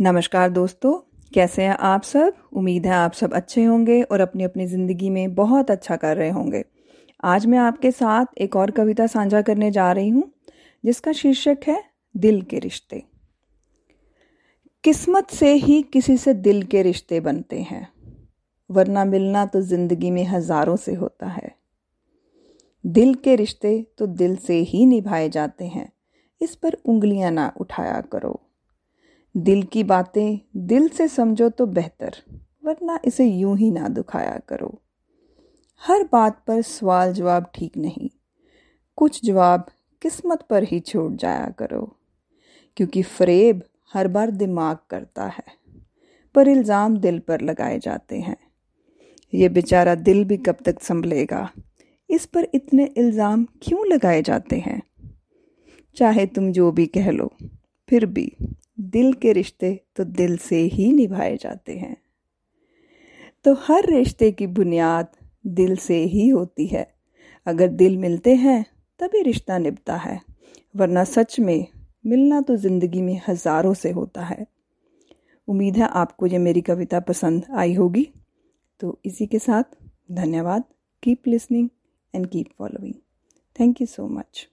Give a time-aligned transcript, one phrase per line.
[0.00, 0.92] नमस्कार दोस्तों,
[1.32, 2.34] कैसे हैं आप सब?
[2.52, 6.28] उम्मीद है आप सब अच्छे होंगे और अपनी अपनी ज़िंदगी में बहुत अच्छा कर रहे
[6.30, 6.62] होंगे।
[7.24, 10.22] आज मैं आपके साथ एक और कविता साझा करने जा रही हूँ,
[10.84, 11.82] जिसका शीर्षक है
[12.14, 13.02] दिल के रिश्ते।
[14.84, 17.86] किस्मत से ही किसी से दिल के रिश्ते बनते हैं,
[18.70, 21.54] वरना मिलना तो ज़िंदगी में हज़ारों से होता है।
[22.84, 25.90] दिल के रिश्ते तो दिल से ही निभाए जाते हैं,
[26.40, 28.40] इस पर उंगलियाँ ना उठाया करो।
[29.34, 32.16] दिल की बातें, दिल से समझो तो बेहतर,
[32.64, 34.78] वरना इसे यूँ ही ना दुखाया करो।
[35.82, 38.08] हर बात पर सवाल जवाब ठीक नहीं।
[38.98, 39.66] कुछ जवाब
[40.02, 41.82] किस्मत पर ही छोड़ जाया करो,
[42.76, 43.62] क्योंकि फरेब
[43.92, 45.44] हर बार दिमाग करता है,
[46.34, 48.36] पर इल्ज़ाम दिल पर लगाए जाते हैं।
[49.32, 51.48] ये बेचारा दिल भी कब तक संभलेगा?
[52.10, 54.80] इस पर इतने इल्ज़ाम क्यों लगाए जाते हैं?
[55.96, 57.32] चाहे तुम जो भी कह लो,
[57.88, 58.32] फिर भी।
[58.92, 61.96] दिल के रिश्ते तो दिल से ही निभाए जाते हैं।
[63.44, 65.08] तो हर रिश्ते की बुनियाद
[65.46, 66.86] दिल से ही होती है।
[67.46, 68.64] अगर दिल मिलते हैं,
[69.00, 70.20] तभी रिश्ता निभता है,
[70.74, 71.66] वरना सच में
[72.06, 74.46] मिलना तो ज़िंदगी में हज़ारों से होता है।
[75.48, 78.08] उम्मीद है आपको ये मेरी कविता पसंद आई होगी।
[78.80, 79.76] तो इसी के साथ
[80.12, 80.64] धन्यवाद।
[81.02, 81.68] Keep listening
[82.14, 82.94] and keep following
[83.56, 84.48] thank you so much